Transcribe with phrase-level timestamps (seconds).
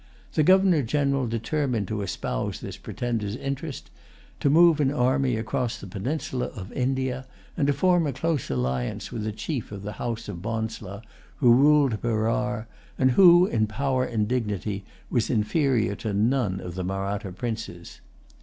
[0.33, 3.91] The Governor General determined to espouse this pretender's[Pg 166] interest,
[4.39, 9.11] to move an army across the peninsula of India, and to form a close alliance
[9.11, 11.03] with the chief of the house of Bonsla,
[11.35, 12.65] who ruled Berar,
[12.97, 18.01] and who, in power and dignity, was inferior to none of the Mahratta princes.